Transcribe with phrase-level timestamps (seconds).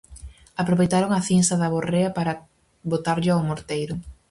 [0.61, 2.39] Aproveitaron a cinsa da borrea para
[2.91, 3.93] botarlla ao morteiro.